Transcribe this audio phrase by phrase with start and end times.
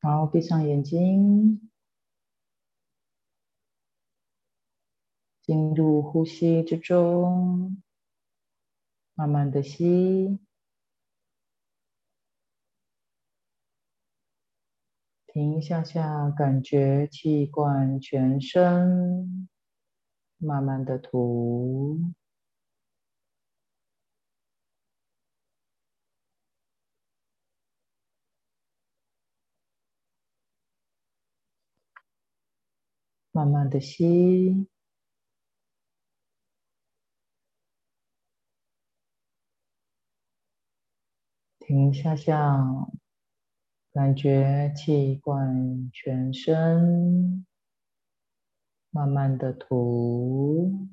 [0.00, 1.70] 好，闭上眼睛，
[5.42, 7.82] 进入呼吸之中，
[9.14, 10.40] 慢慢的吸，
[15.26, 19.48] 停一下下，感觉气贯全身，
[20.38, 22.00] 慢慢的吐。
[33.32, 34.68] 慢慢的吸，
[41.58, 42.62] 停下下，
[43.90, 47.46] 感觉气贯全身，
[48.90, 50.88] 慢慢的吐，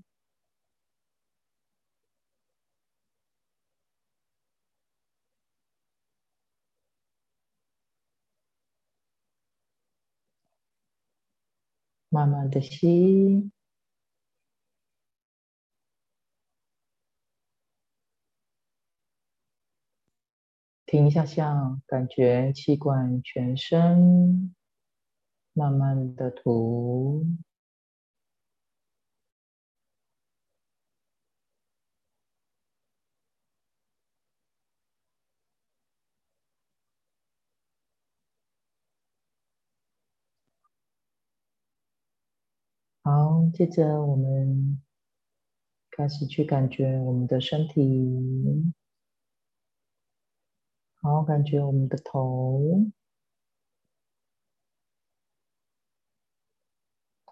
[12.09, 13.51] 慢慢的吸。
[20.85, 24.55] 停一下下，感觉气管全身，
[25.53, 27.27] 慢慢的吐。
[43.09, 44.79] 好，接着我们
[45.89, 48.71] 开始去感觉我们的身体。
[51.01, 52.61] 好，感觉我们的头，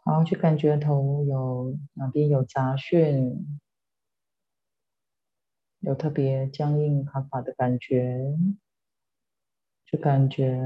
[0.04, 3.60] 好，去感觉头有哪边有杂讯，
[5.82, 8.36] 有特别僵硬卡卡的感觉，
[9.86, 10.60] 就感觉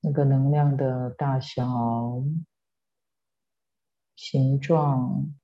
[0.00, 2.20] 那个能量的大小、
[4.16, 5.34] 形状，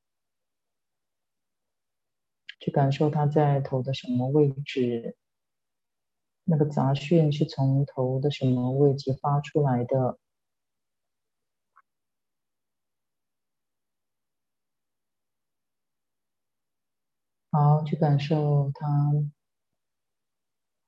[2.59, 5.17] 去感受它在头的什么位置。
[6.45, 10.19] 那个杂讯是从头的什么位置发出来的？
[17.51, 19.13] 好，去感受它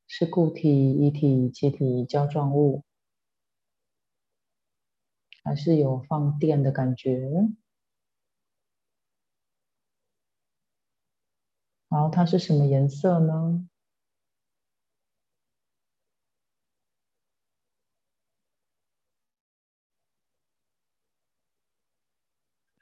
[0.09, 2.83] 是固体、液体、气体、胶状物，
[5.43, 7.21] 还是有放电的感觉？
[11.91, 13.67] 好，它是什么颜色呢？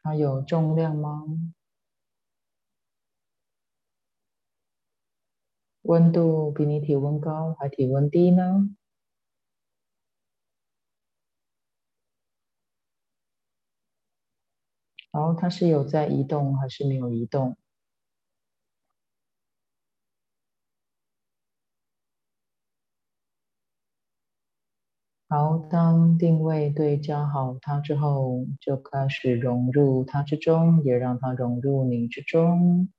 [0.04, 1.22] 它有重量吗？
[5.84, 8.68] 温度比你体温高还体温低呢？
[15.14, 17.54] 然后它是有在移动还是没有移动？
[25.32, 32.90] 好，当定位对焦好它之后，就开始融入它之中，也让它融入你之中。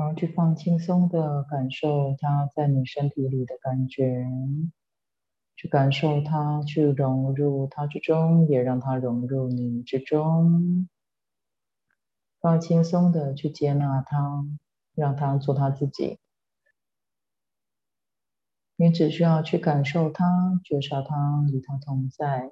[0.00, 4.24] 然后去放轻松的感受它在你身体里的感觉，
[5.56, 10.88] 去感受它，去融入它之中，也让它融入你之中。
[12.40, 14.42] 放轻松的去接纳它，
[14.94, 16.18] 让它做它自己。
[18.76, 22.50] 你只需要去感受它，觉察它，与它同在。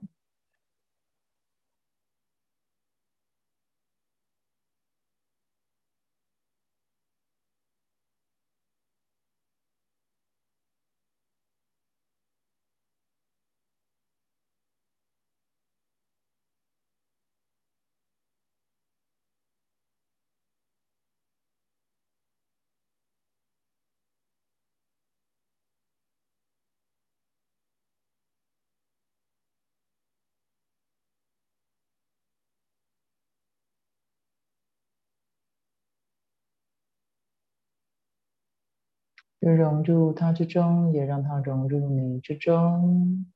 [39.55, 43.27] 融入它之中，也让它融入你之中。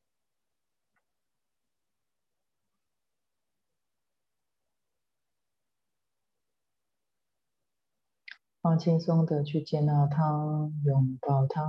[8.60, 11.62] 放轻松的去接纳它，拥抱它。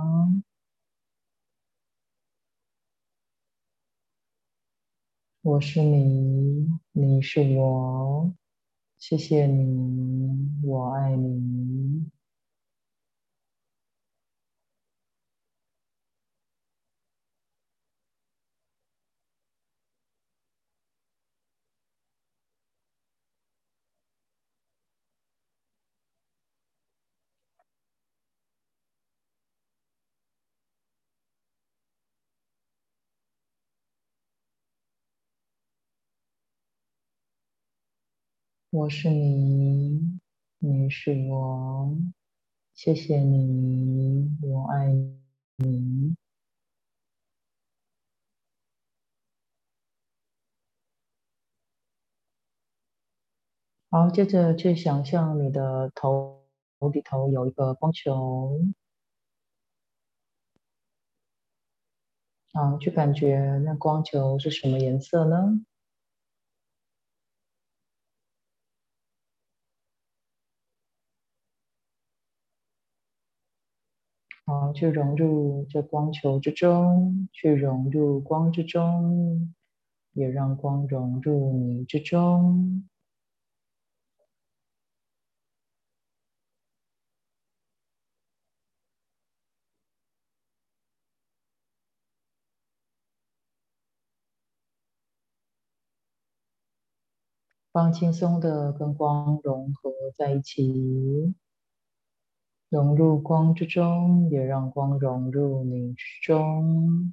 [5.42, 8.32] 我是你，你是我，
[8.96, 12.10] 谢谢你，我爱你。
[38.74, 40.18] 我是你，
[40.58, 41.96] 你是我，
[42.74, 44.92] 谢谢你，我爱
[45.58, 46.16] 你。
[53.90, 56.42] 好，接着去想象你的头
[56.80, 58.58] 头顶头有一个光球，
[62.54, 65.64] 啊，去感觉那光球是什么颜色呢？
[74.46, 79.54] 好，去融入这光球之中，去融入光之中，
[80.12, 82.84] 也让光融入你之中。
[97.72, 101.34] 放轻松的跟光融合在一起。
[102.74, 107.12] 融入光之中，也让光融入你之中。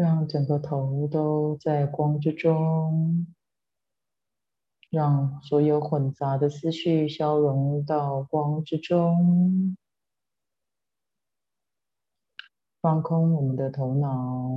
[0.00, 3.26] 让整个头都在光之中，
[4.88, 9.76] 让所有混杂的思绪消融到光之中，
[12.80, 14.48] 放空我们的头脑。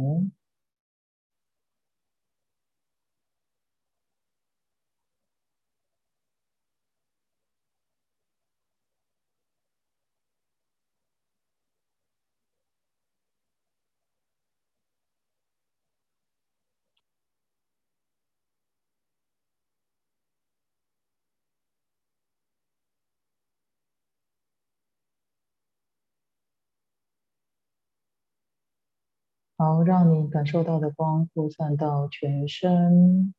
[29.63, 33.33] 好，让你感受到的光扩散到全身，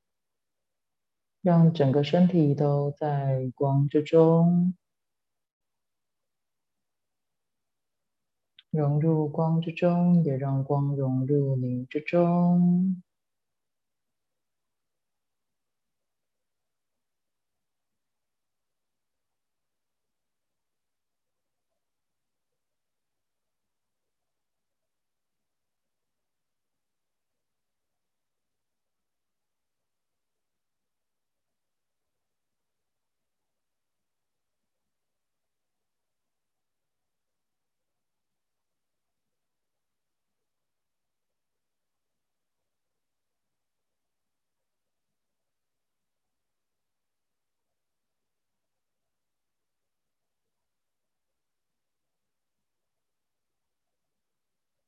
[1.43, 4.75] 让整个身体都在光之中，
[8.71, 13.03] 融入光之中，也让光融入你之中。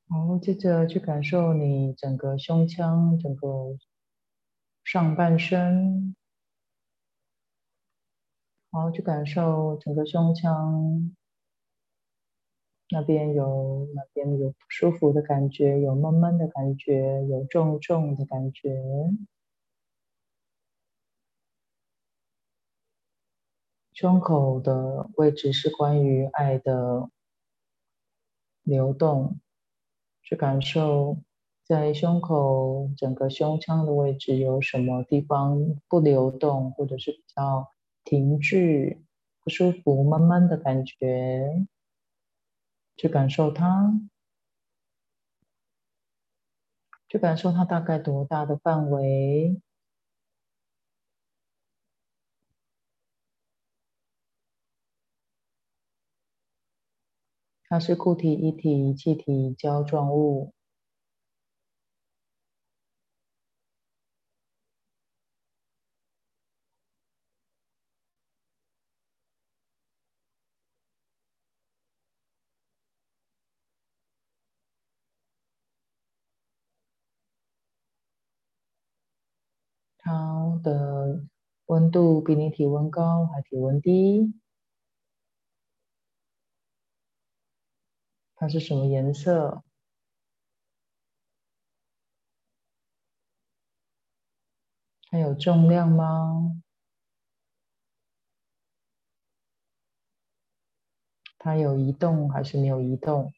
[0.09, 3.77] 好，接着去感受你整个胸腔、整个
[4.85, 6.15] 上半身。
[8.71, 11.17] 好，去感受整个胸腔
[12.91, 18.81] 那边有那边有不舒服的感觉，有闷闷的感觉，有重重的感觉。
[23.93, 27.11] 胸口的位置是关于爱的
[28.63, 29.41] 流动。
[30.26, 31.16] 去感受，
[31.64, 35.56] 在胸口整个胸腔的位置有什么地方
[35.88, 37.68] 不流动，或者是比较
[38.02, 39.00] 停滞、
[39.45, 41.66] 不舒服、慢慢的感觉。
[42.97, 43.92] 去感受它，
[47.09, 49.61] 去感受它大概多大的范围。
[57.68, 60.52] 它是固体、一体、气体、胶状物。
[79.99, 81.23] 它的
[81.66, 84.32] 温度比你体温高还体温低？
[88.38, 89.62] 它是什么颜色？
[95.11, 96.61] 它有重量吗？
[101.38, 103.33] 它有移动还是没有移动？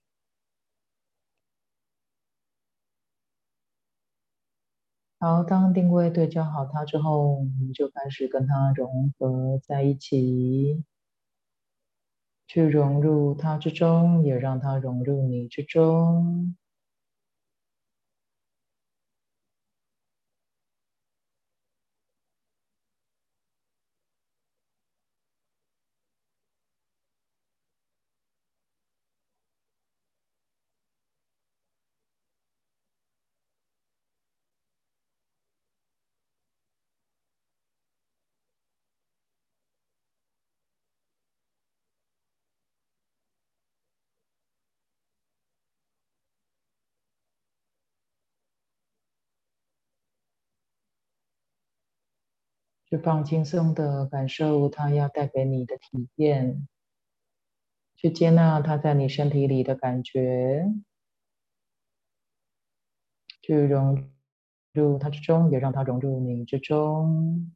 [5.21, 10.85] 好，当定位对焦好它之后，我们就开始跟它融合在一起，
[12.49, 16.58] 去融入它之中，也让它融入你之中。
[52.91, 56.67] 去放轻松的感受，它要带给你的体验；
[57.97, 60.65] 去接纳它在你身体里的感觉；
[63.43, 64.11] 去融
[64.73, 67.53] 入它之中，也让它融入你之中。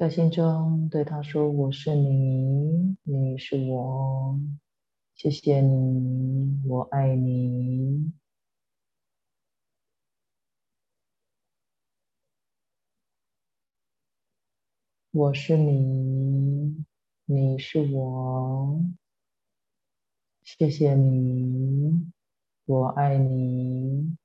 [0.00, 4.40] 在心中对他说：“我是你，你是我，
[5.14, 8.10] 谢谢你，我爱你。
[15.10, 16.82] 我是你，
[17.26, 18.80] 你是我，
[20.42, 22.10] 谢谢你，
[22.64, 24.16] 我爱你。”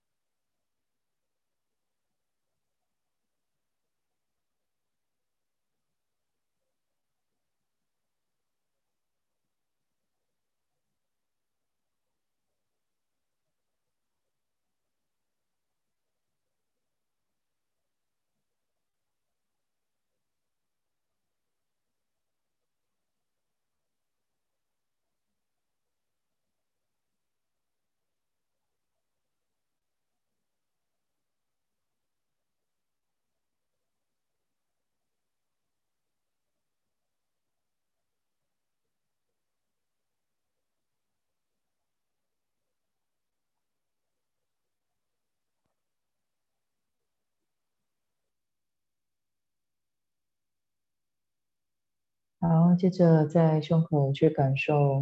[52.47, 55.01] 好，接着在胸口去感受，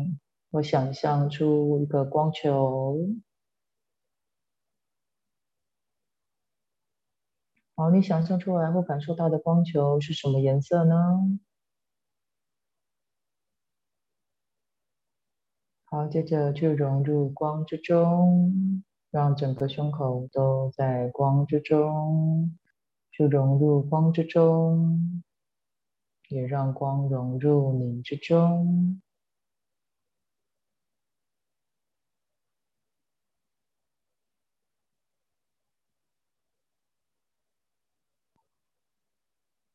[0.52, 2.98] 我想象出一个光球。
[7.76, 10.96] 好，你想象出来或感受到的光球是什么颜色呢？
[15.84, 22.58] 好，接着去融入光之中，让整个胸口都在光之中，
[23.12, 25.22] 去融入光之中。
[26.34, 29.00] 也让光融入你之中，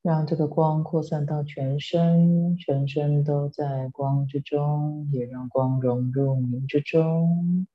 [0.02, 7.68] 让这个光扩散到全身，全身都在光之中，也让光融入你之中。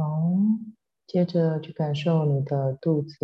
[0.00, 0.32] 好，
[1.06, 3.16] 接着去感受你的肚子。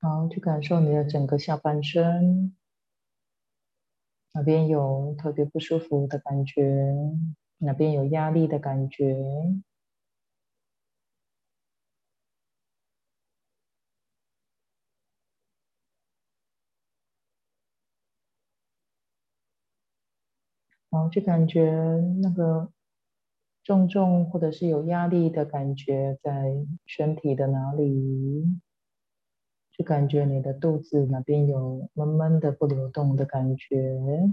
[0.00, 2.54] 好，去感受你的整个下半身，
[4.30, 6.92] 哪边有特别不舒服的感觉，
[7.58, 9.16] 哪边有压力的感觉。
[21.14, 21.70] 就，感觉
[22.22, 22.72] 那个
[23.62, 28.60] 重重或者是有压力的感觉在身体的哪里？
[29.76, 34.30] 就感觉你的肚子哪边有闷闷的不流动的感觉。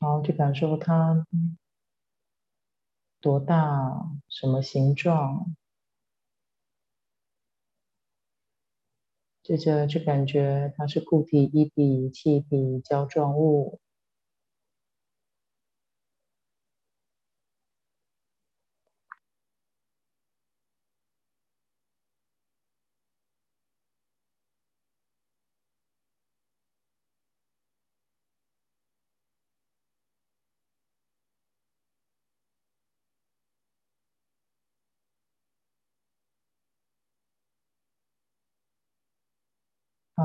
[0.00, 1.26] 好，去感受它
[3.22, 5.54] 多大，什么形状。
[9.44, 13.78] 接着就感觉它是固体、液体、气体、胶状物。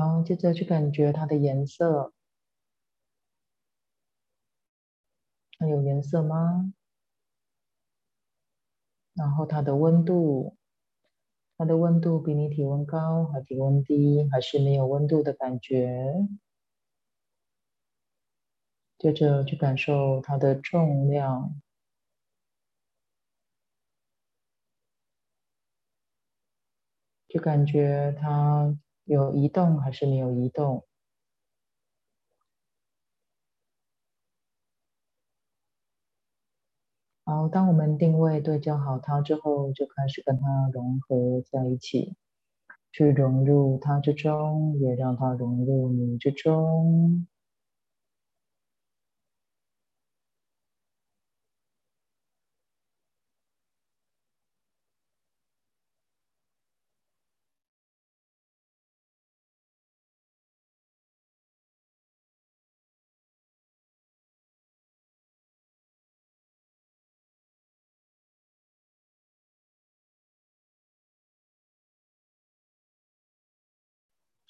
[0.00, 2.14] 好，接着去感觉它的颜色，
[5.58, 6.72] 它有颜色吗？
[9.14, 10.56] 然后它的温度，
[11.58, 16.14] 它的温度比你体温高，还体温低，还是没有温度的感觉？
[18.98, 21.60] 接着去感受它的重量，
[27.28, 28.76] 就感觉它。
[29.10, 30.84] 有移动还是没有移动？
[37.24, 42.14] 好，当我们定位对焦好它之后，就开始跟它融合在一起，
[42.92, 47.26] 去融入它之中，也让它融入你之中。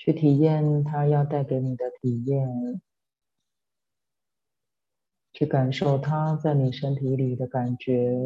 [0.03, 2.81] 去体验它要带给你的体验，
[5.31, 8.17] 去感受它在你身体里的感觉，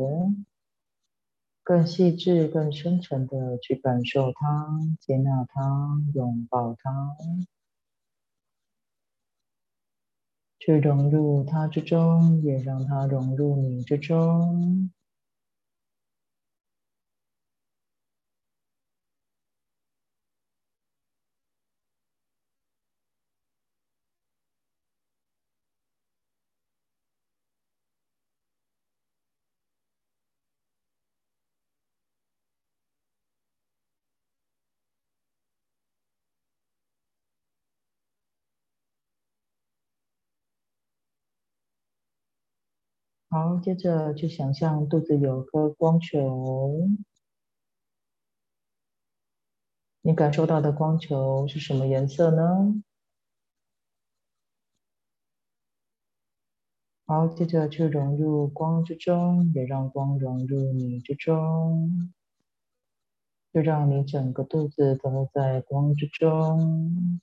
[1.65, 4.69] 更细致、更深沉的去感受它、
[5.01, 7.17] 接纳它、拥抱它，
[10.61, 14.93] 去融入它之中，也让它融入你之中。
[43.35, 46.89] 好，接着去想象肚子有颗光球，
[50.03, 52.81] 你感受到的光球是什么颜色呢？
[57.07, 62.15] 好，接着去融入光之中，也让光融入你之中，
[63.53, 67.21] 就让你整个肚子都在光之中。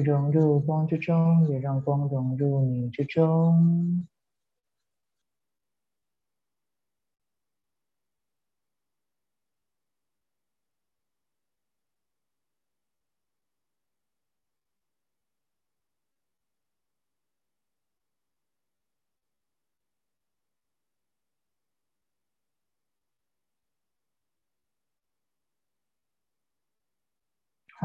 [0.00, 4.06] 融入光之中，也让光融入你之中。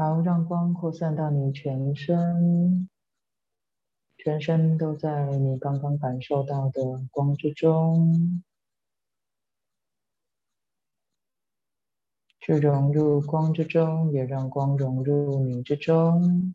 [0.02, 2.88] 好，让光扩散到你全身，
[4.16, 8.42] 全身都在你刚刚感受到的光之中，
[12.40, 16.52] 去融入光之中，也让光融入你之中。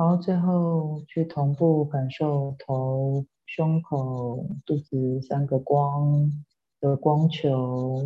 [0.00, 6.30] 好，最后去同步感受头、胸口、肚子三个光
[6.80, 8.00] 的光球，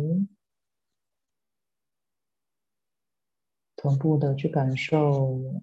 [3.77, 5.61] 同步的去感受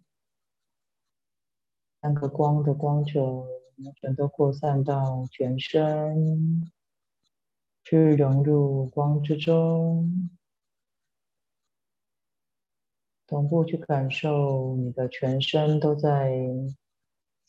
[2.01, 3.47] 三个光的光球，
[4.01, 6.73] 全都扩散到全身，
[7.85, 10.31] 去融入光之中。
[13.33, 16.31] 同步去感受，你的全身都在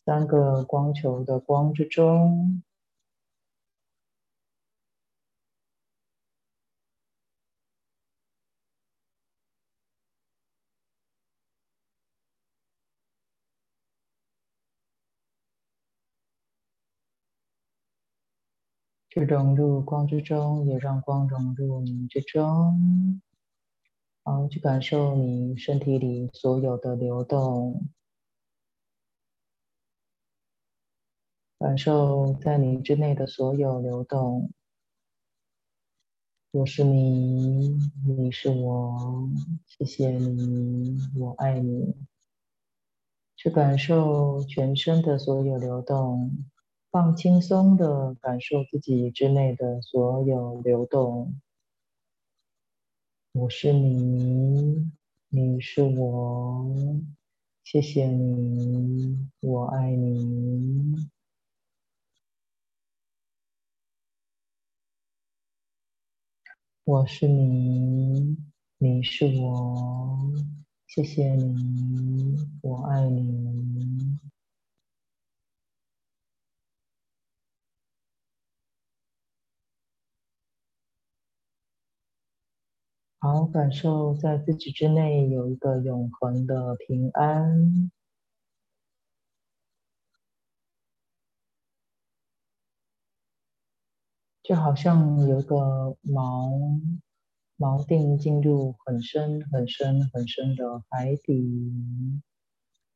[0.05, 2.63] 三个光球的光之中，
[19.09, 23.21] 去融入光之中，也让光融入你之中。
[24.25, 27.89] 好，去感受你身体里所有的流动，
[31.59, 34.49] 感受在你之内的所有流动。
[36.51, 39.29] 我是你，你是我，
[39.65, 41.93] 谢谢你，我爱你。
[43.35, 46.45] 去感受全身的所有流动，
[46.89, 51.41] 放轻松的感受自己之内的所有流动。
[53.33, 54.91] 我是你，
[55.29, 56.75] 你是我，
[57.63, 61.09] 谢谢你，我爱你。
[66.83, 68.37] 我是你，
[68.77, 70.31] 你是我，
[70.85, 74.32] 谢谢你，我爱你。
[83.23, 87.89] 好，感受在自己之内有一个永恒的平安，
[94.43, 95.55] 就好像有一个
[96.03, 96.81] 锚
[97.57, 101.81] 锚定进入很深很深很深的海底，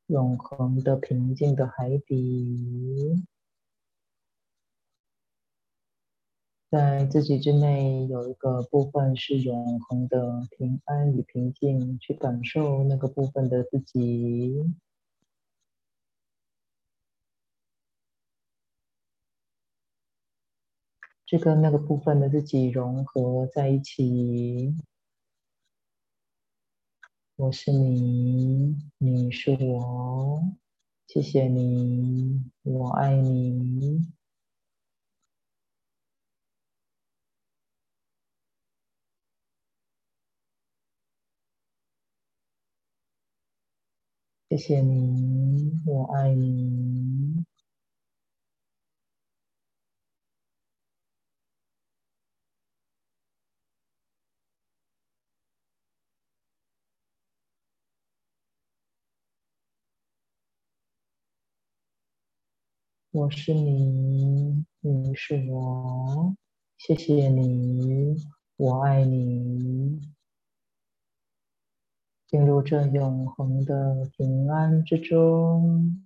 [0.07, 3.25] 永恒的平静的海底。
[6.69, 14.53] 在自己之内有一个部分是永恒的平安与平静，去感受那个部分的自己，
[21.25, 24.75] 去跟那个部分的自己融合在一起。
[27.37, 30.43] 我是你，你是我，
[31.07, 34.16] 谢谢你，我爱你。
[44.57, 47.45] 谢谢你，我爱你。
[63.11, 66.35] 我是你，你是我。
[66.79, 68.15] 谢谢你，
[68.55, 70.16] 我爱你。
[72.27, 76.03] 进入这永恒的平安之中，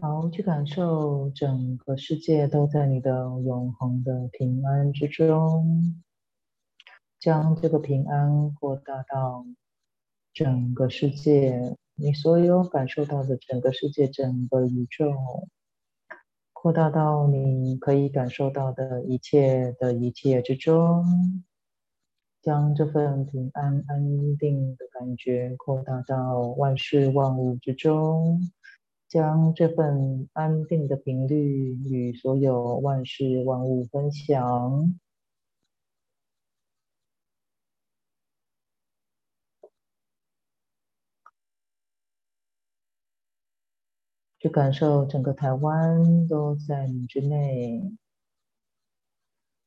[0.00, 6.00] 好，去感受整个世界都在你的永恒的平安之中，
[7.18, 9.44] 将这个平安扩大到
[10.32, 15.12] 整个世界，你所有感受到的整个世界，整个宇宙。
[16.62, 21.02] 扩大到你可以感受到的一切的一切之中，
[22.42, 28.42] 将这份平安安定的感觉扩大到万事万物之中，
[29.08, 35.00] 将这份安定的频率与所有万事万物分享。
[44.40, 47.92] 去感受整个台湾都在你之内，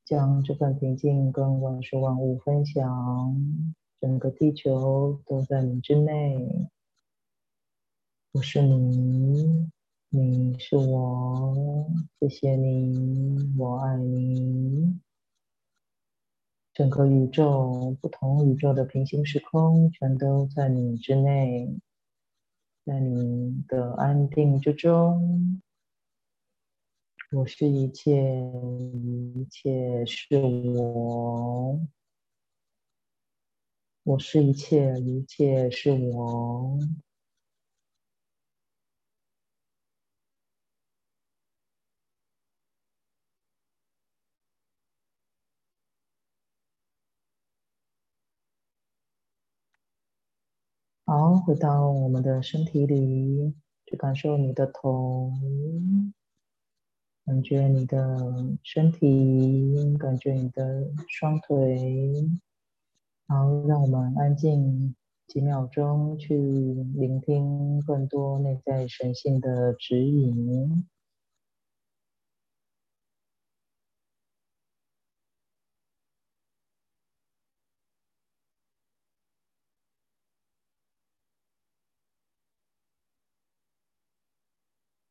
[0.03, 3.71] 将这份平静跟万事万物分享。
[4.01, 6.67] 整个地球都在你之内，
[8.31, 9.69] 我是你，
[10.09, 11.87] 你是我，
[12.19, 14.99] 谢谢你，我爱你。
[16.73, 21.79] 整个宇宙，不同宇宙的平行时空，全都在你之内。
[22.85, 25.61] 在你的安定之中，
[27.31, 31.79] 我是一切，一切是我。
[34.03, 36.77] 我是一切，一切是我。
[51.05, 53.53] 好，回到我们的身体里，
[53.85, 55.31] 去感受你的头，
[57.25, 58.17] 感觉你的
[58.63, 62.29] 身体，感觉你的双腿。
[63.27, 63.35] 好，
[63.67, 64.95] 让我们安静
[65.27, 70.87] 几秒钟，去聆听更多内在神性的指引。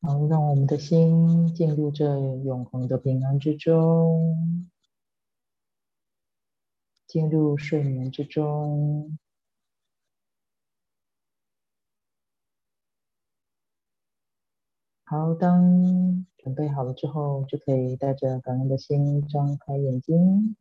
[0.05, 2.07] 好，让我们的心进入这
[2.39, 4.67] 永恒的平安之中，
[7.07, 9.19] 进入睡眠之中。
[15.05, 20.57] 好，当准备好了之后，就可以带着感恩的心张开眼睛。